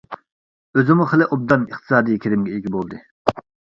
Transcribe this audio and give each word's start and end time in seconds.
ئۆزىمۇ 0.79 1.05
خېلى 1.11 1.27
ئوبدان 1.35 1.67
ئىقتىسادىي 1.67 2.21
كىرىمگە 2.25 2.57
ئىگە 2.57 2.77
بولدى. 2.77 3.03